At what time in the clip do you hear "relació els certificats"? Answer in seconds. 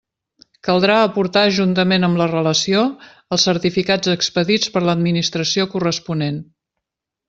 2.33-4.15